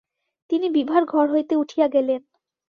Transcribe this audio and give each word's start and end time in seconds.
তিনি 0.49 0.67
বিভার 0.69 1.03
ঘর 1.05 1.25
হইতে 1.31 1.53
উঠিয়া 1.55 1.87
গেলেন। 1.87 2.21